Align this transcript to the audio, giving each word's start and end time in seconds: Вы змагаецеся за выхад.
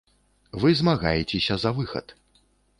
Вы 0.63 0.71
змагаецеся 0.79 1.59
за 1.67 1.77
выхад. 1.81 2.19